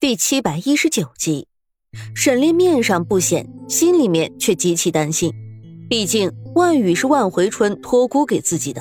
[0.00, 1.48] 第七百一十九集，
[2.14, 5.34] 沈炼面上不显，心里面却极其担心。
[5.90, 8.80] 毕竟万羽是万回春托孤给自己的，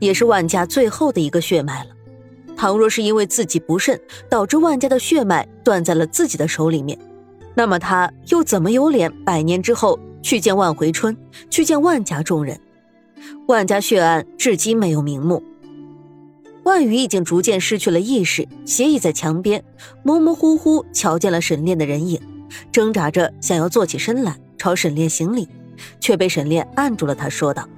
[0.00, 1.90] 也是万家最后的一个血脉了。
[2.56, 6.98] 倘若是因为自己不慎，导致万家的血脉断在了自己的手里面，
[7.54, 11.16] 那么他又怎么有脸百年之后去见万回春，
[11.48, 12.60] 去见万家众人？
[13.46, 15.40] 万家血案至今没有瞑目。
[16.66, 19.62] 万宇已经逐渐失去了意识，斜倚在墙边，
[20.02, 22.20] 模模糊糊瞧见了沈炼的人影，
[22.72, 25.48] 挣扎着想要坐起身来朝沈炼行礼，
[26.00, 27.14] 却被沈炼按住了。
[27.14, 27.68] 他说道：“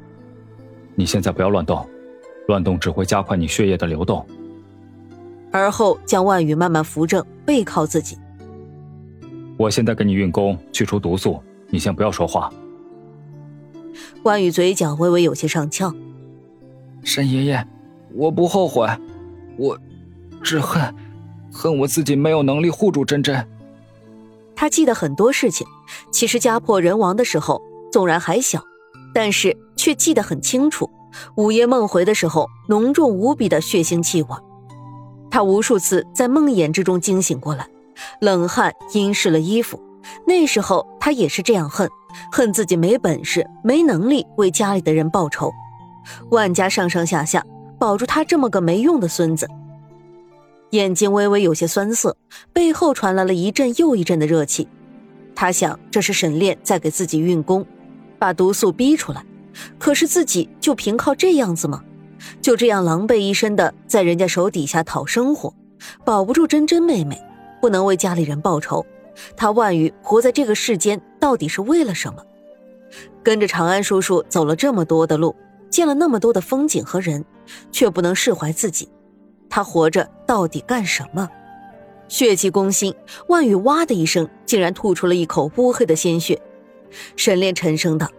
[0.96, 1.86] 你现在不要乱动，
[2.46, 4.26] 乱动只会加快你血液的流动。”
[5.52, 8.16] 而后将万宇慢慢扶正，背靠自己。
[9.58, 12.50] 我现在给你运功，去除毒素，你先不要说话。
[14.22, 15.92] 万宇嘴角微微有些上翘，
[17.04, 17.68] 沈爷爷。
[18.14, 18.88] 我不后悔，
[19.56, 19.78] 我
[20.42, 20.94] 只恨
[21.52, 23.46] 恨我自己没有能力护住真真。
[24.54, 25.66] 他记得很多事情，
[26.10, 28.62] 其实家破人亡的时候，纵然还小，
[29.14, 30.90] 但是却记得很清楚。
[31.36, 34.28] 午夜梦回的时候，浓重无比的血腥气味，
[35.30, 37.68] 他无数次在梦魇之中惊醒过来，
[38.20, 39.80] 冷汗阴湿了衣服。
[40.26, 41.88] 那时候他也是这样恨，
[42.32, 45.52] 恨自己没本事、没能力为家里的人报仇。
[46.30, 47.44] 万家上上下下。
[47.78, 49.48] 保住他这么个没用的孙子，
[50.70, 52.16] 眼睛微微有些酸涩，
[52.52, 54.68] 背后传来了一阵又一阵的热气。
[55.34, 57.64] 他想，这是沈炼在给自己运功，
[58.18, 59.24] 把毒素逼出来。
[59.78, 61.82] 可是自己就凭靠这样子吗？
[62.42, 65.54] 就这样狼狈一身的在人家手底下讨生活，
[66.04, 67.20] 保不住真真妹妹，
[67.60, 68.84] 不能为家里人报仇。
[69.36, 72.22] 他万语活在这个世间，到底是为了什么？
[73.22, 75.34] 跟着长安叔叔走了这么多的路。
[75.70, 77.24] 见了那么多的风景和人，
[77.70, 78.88] 却不能释怀自己。
[79.50, 81.28] 他活着到底干什么？
[82.08, 82.94] 血气攻心，
[83.28, 86.40] 万羽哇的一声，竟然吐出了一口乌黑的鲜血。
[87.16, 88.10] 沈炼沉声道：“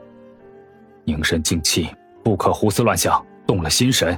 [1.05, 1.89] 凝神静气，
[2.23, 4.15] 不可胡思乱想，动了心神。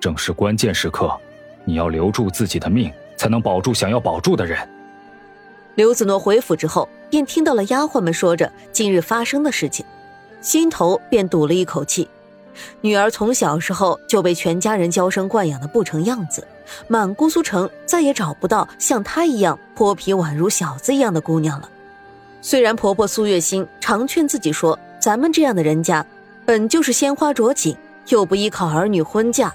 [0.00, 1.16] 正是关键时刻，
[1.64, 4.58] 你要留住自己的命，才能保住想要保住的人。”
[5.76, 9.86] 刘子诺回府之后，便听到了丫鬟们说着今日发生的事情，
[10.40, 12.08] 心头便堵了一口气。
[12.80, 16.46] 女儿从小时候就被全家人娇生惯养的不成样子，
[16.86, 21.68] 满姑苏城再也找不到像她一样泼皮宛如小子一样的姑娘了。
[22.40, 26.04] 虽然婆婆苏月心常劝自己说，咱们这样的人家，
[26.44, 27.76] 本就是鲜花着锦，
[28.08, 29.54] 又不依靠儿女婚嫁、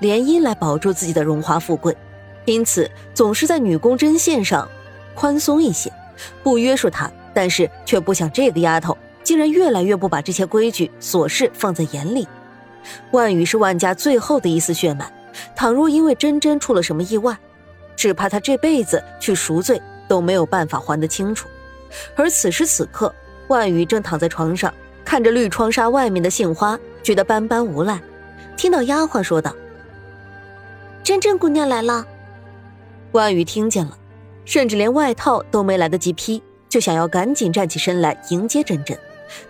[0.00, 1.96] 联姻来保住自己的荣华富贵，
[2.44, 4.68] 因此总是在女工针线上
[5.14, 5.92] 宽松一些，
[6.42, 7.10] 不约束她。
[7.32, 8.98] 但是却不想这个丫头。
[9.30, 12.26] 竟然越来越不把这些规矩琐事放在眼里。
[13.12, 15.08] 万宇是万家最后的一丝血脉，
[15.54, 17.38] 倘若因为真真出了什么意外，
[17.94, 21.46] 只怕他这辈子去赎罪都没有办法还得清楚。
[22.16, 23.14] 而此时此刻，
[23.46, 24.74] 万宇正躺在床上，
[25.04, 28.00] 看着绿窗纱外面的杏花，觉得斑斑无赖。
[28.56, 29.54] 听到丫鬟说道
[31.04, 32.04] ：“真真姑娘来了。”
[33.14, 33.96] 万宇听见了，
[34.44, 38.98] 甚至连外套都没来得及披，就想要赶紧站起身来迎接真真。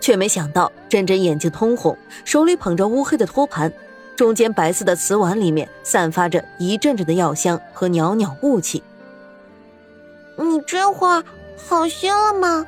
[0.01, 3.73] 却没想到，珍珍眼睛通红，手里捧着乌黑的托盘，
[4.17, 8.83] 中间白色的瓷碗里面散发着一阵阵的药香和袅袅雾气。
[10.37, 11.23] 你这会儿
[11.57, 12.67] 好些了吗？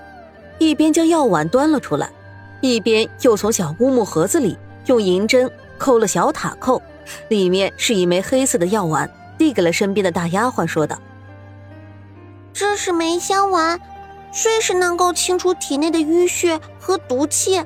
[0.59, 2.11] 一边将药碗端了出来，
[2.61, 4.57] 一边又从小乌木盒子里
[4.87, 6.81] 用银针扣了小塔扣，
[7.29, 10.99] 里面是一枚黑色的药丸，递给了身边的大丫鬟，说道
[12.53, 13.81] ：“这是梅香丸。”
[14.33, 17.63] 睡时能够清除体内的淤血和毒气，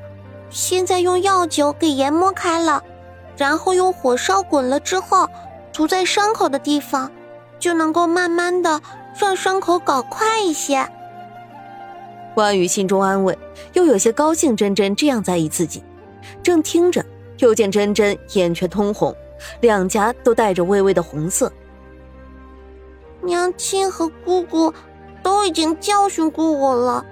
[0.50, 2.82] 现在用药酒给研磨开了，
[3.36, 5.28] 然后用火烧滚了之后，
[5.72, 7.10] 涂在伤口的地方，
[7.60, 8.82] 就能够慢慢的
[9.16, 10.86] 让伤口搞快一些。
[12.34, 13.38] 关羽心中安慰，
[13.72, 14.56] 又有些高兴。
[14.56, 15.84] 真真这样在意自己，
[16.42, 17.04] 正听着，
[17.38, 19.14] 又见真真眼圈通红，
[19.60, 21.50] 两颊都带着微微的红色。
[23.22, 24.74] 娘亲和姑姑。
[25.26, 27.04] 都已经教训过我了，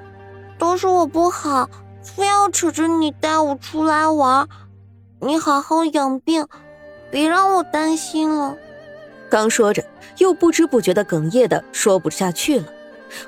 [0.57, 1.69] 都是我不好，
[2.01, 4.49] 非要扯着你带我出来玩。
[5.19, 6.47] 你好好养病，
[7.11, 8.57] 别让我担心了。
[9.29, 9.83] 刚说着，
[10.19, 12.67] 又不知不觉的哽咽的说不下去了，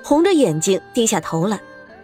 [0.04, 1.58] 红着眼睛低下头来，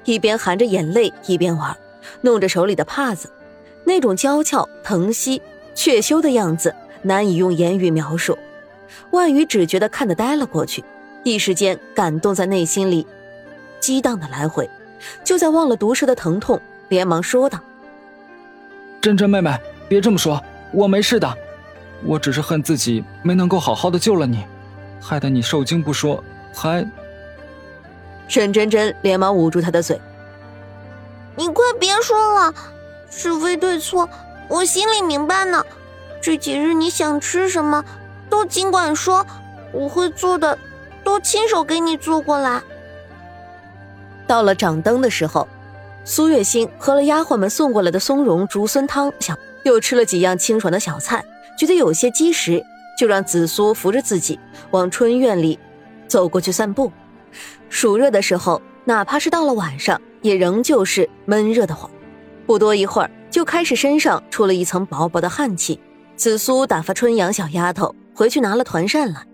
[0.04, 1.76] 一边含着眼泪一边玩，
[2.22, 3.30] 弄着手里的帕子，
[3.84, 5.40] 那种娇俏、疼惜、
[5.76, 8.36] 却羞的样子难以用言语描述。
[9.12, 10.82] 万宇只觉得看得呆了过去。
[11.24, 13.06] 一时间，感动在内心里
[13.80, 14.68] 激荡的来回，
[15.22, 17.58] 就在忘了毒蛇的疼痛，连忙说道
[19.00, 19.56] ：“真真妹妹，
[19.88, 20.42] 别这么说，
[20.72, 21.36] 我没事的，
[22.04, 24.44] 我只是恨自己没能够好好的救了你，
[25.00, 26.22] 害得你受惊不说，
[26.52, 26.84] 还
[28.28, 30.00] 沈真真连忙捂住他的嘴
[31.36, 32.54] ：“你快别说了，
[33.10, 34.08] 是非对错，
[34.48, 35.64] 我心里明白呢。
[36.20, 37.84] 这几日你想吃什么，
[38.30, 39.26] 都尽管说，
[39.72, 40.56] 我会做的，
[41.04, 42.62] 都亲手给你做过来。”
[44.26, 45.46] 到了掌灯的时候，
[46.04, 51.24] 苏月心喝了丫鬟们送过来的松茸竹荪汤，想又吃了几样清爽的小菜，
[51.58, 52.64] 觉得有些积食，
[52.98, 54.38] 就让紫苏扶着自己
[54.70, 55.58] 往春院里
[56.08, 56.90] 走过去散步。
[57.68, 61.90] 暑热的时候，哪怕是到了晚上，也仍旧是闷热的慌。
[62.46, 65.80] 不多一会儿，就开始身上出了一层薄薄的汗气。
[66.16, 69.26] 紫苏打发春阳小丫头回去拿了团扇来，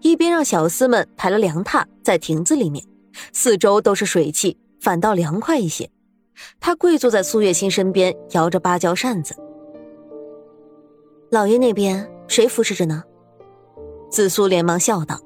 [0.00, 2.84] 一边让小厮们抬了凉榻在亭子里面，
[3.32, 5.90] 四周都是水汽，反倒凉快一些。
[6.60, 9.34] 他跪坐在苏月心身边，摇着芭蕉扇子。
[11.30, 13.02] 老爷那边谁服侍着呢？
[14.10, 15.20] 紫苏连忙笑道：“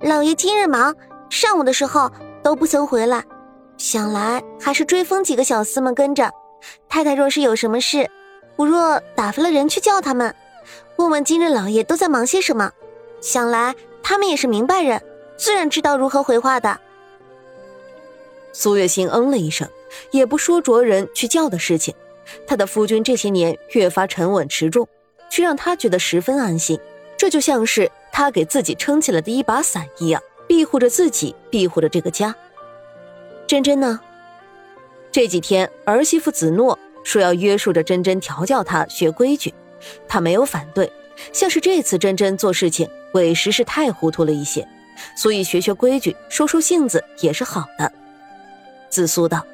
[0.00, 0.94] 老爷今日忙。”
[1.30, 2.12] 上午的时候
[2.44, 3.24] 都不曾回来，
[3.76, 6.30] 想来还是追风几个小厮们跟着。
[6.88, 8.08] 太太若是有什么事，
[8.54, 10.32] 不若打发了人去叫他们，
[10.96, 12.70] 问问今日老爷都在忙些什么。
[13.24, 15.02] 想来他们也是明白人，
[15.38, 16.78] 自然知道如何回话的。
[18.52, 19.66] 苏月心嗯了一声，
[20.10, 21.94] 也不说着人去叫的事情。
[22.46, 24.86] 他的夫君这些年越发沉稳持重，
[25.30, 26.78] 却让他觉得十分安心。
[27.16, 30.22] 这就像是他给自己撑起来的一把伞一样。
[30.46, 32.36] 庇护着自己，庇护着这个家。
[33.46, 33.98] 珍珍呢？
[35.10, 39.54] 这几天儿媳妇子诺说要约束着珍珍，调教她学规矩，
[40.06, 40.92] 她没有反对。
[41.32, 44.66] 像是这次珍珍做事情，委实是太糊涂了一些，
[45.16, 47.92] 所以学学规矩，收收性子也是好的。
[48.90, 49.44] 紫苏道：“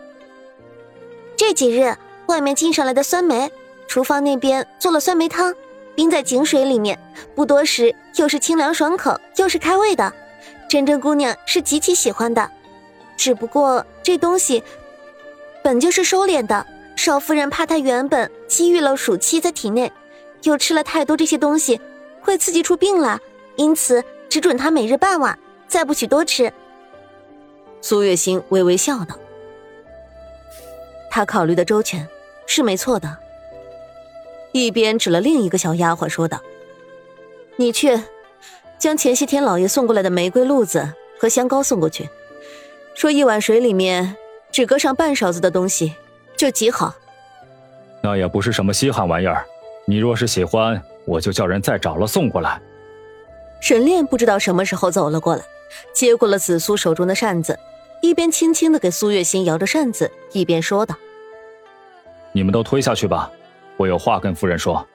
[1.37, 1.97] 这几日
[2.27, 3.51] 外面进上来的酸梅，
[3.89, 5.55] 厨房那边做了酸梅汤，
[5.95, 6.99] 冰在井水里面，
[7.35, 10.13] 不多时又是清凉爽口，又是开胃的。”
[10.69, 12.49] 珍珍姑娘是极其喜欢的，
[13.17, 14.63] 只不过这东西
[15.65, 16.65] 本就是收敛的。
[16.95, 19.91] 少夫人怕她原本积郁了暑气在体内，
[20.43, 21.81] 又吃了太多这些东西，
[22.21, 23.19] 会刺激出病来，
[23.57, 25.39] 因此只准她每日半碗，
[25.69, 26.53] 再不许多吃。
[27.81, 29.19] 苏月心微微笑道
[31.11, 32.07] ：“他考虑的周全，
[32.47, 33.17] 是没错的。”
[34.53, 36.41] 一边指了另一个小丫鬟说道
[37.57, 38.01] ：“你去。”
[38.79, 42.09] 将前些天老爷送过来的玫瑰露子和香膏送过去，
[42.95, 44.17] 说一碗水里面
[44.51, 45.95] 只搁上半勺子的东西，
[46.35, 46.95] 就极好。
[48.03, 49.45] 那也不是什么稀罕玩意儿，
[49.91, 52.63] 你若是喜欢，我就叫人再找了送过来。
[53.61, 55.43] 沈炼不知道什么时候走了过来，
[55.93, 57.59] 接过了紫苏手中的扇子，
[58.01, 60.95] 一边轻轻的给苏月心摇着扇子，一边说道
[62.31, 63.33] ：“你们都推下去吧，
[63.77, 64.87] 我有话跟夫人说。”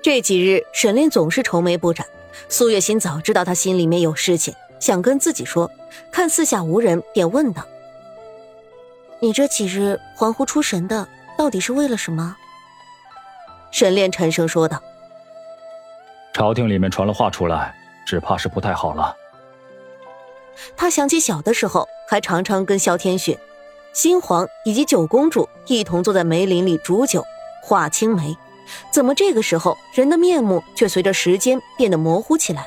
[0.00, 2.06] 这几日沈炼总是愁眉不展。
[2.48, 5.70] 苏月心早知道他心里面有事情，想跟自己说，
[6.10, 7.62] 看四下无人，便问道
[9.20, 11.06] ：“你这几日恍惚出神的，
[11.36, 12.34] 到底是为了什么？”
[13.76, 14.82] 沈炼沉声说道
[16.32, 17.76] ：“朝廷里面传了话出来，
[18.06, 19.14] 只怕是不太好了。”
[20.74, 23.38] 他想起小的时候，还常常跟萧天雪、
[23.92, 27.22] 新皇以及九公主一同坐在梅林里煮酒、
[27.62, 28.34] 画青梅。
[28.90, 32.66] 怎么这个时候人的面目却随着时间变得模糊起来？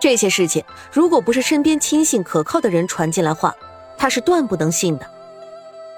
[0.00, 3.54] 这些事情如果不是身边亲信可靠的人传进来话，
[3.98, 5.06] 他是断不能信的。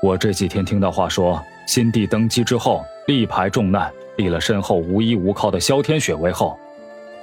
[0.02, 6.58] 我这几天听到话说，新帝登基之后力排众难，立了身后无依无靠的萧天雪为后，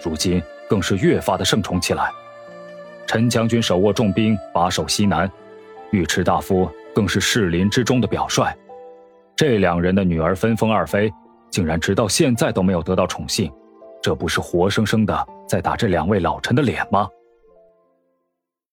[0.02, 2.10] 如今更是越发的盛宠起来。
[3.06, 5.32] 陈将军手握重兵，把守西南，
[5.92, 8.52] 尉迟大夫更是士林之中的表率。
[9.36, 11.14] 这两人的女儿分封二妃。
[11.50, 13.50] 竟然直到现在都没有得到宠幸，
[14.04, 17.08] 这不是活生生的在打这两位老臣的脸吗？